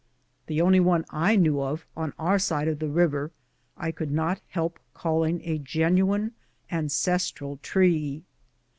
[0.47, 3.29] The only one I knew of, on our side of the river,
[3.77, 6.31] I could not help calling a genuine
[6.71, 8.23] ancestral tree.